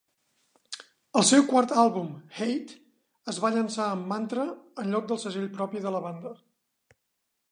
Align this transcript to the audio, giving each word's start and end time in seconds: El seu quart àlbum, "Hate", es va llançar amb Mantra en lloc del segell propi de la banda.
El 1.19 1.25
seu 1.31 1.43
quart 1.49 1.73
àlbum, 1.81 2.07
"Hate", 2.39 2.79
es 3.33 3.41
va 3.45 3.53
llançar 3.57 3.85
amb 3.89 4.09
Mantra 4.13 4.45
en 4.85 4.91
lloc 4.95 5.07
del 5.13 5.23
segell 5.27 5.47
propi 5.59 5.83
de 5.87 5.95
la 5.97 6.05
banda. 6.07 6.33